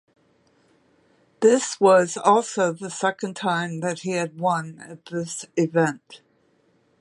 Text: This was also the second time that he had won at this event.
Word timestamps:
This 1.41 1.79
was 1.79 2.17
also 2.17 2.73
the 2.73 2.89
second 2.89 3.35
time 3.35 3.81
that 3.81 3.99
he 3.99 4.13
had 4.13 4.39
won 4.39 4.79
at 4.79 5.05
this 5.05 5.45
event. 5.55 6.21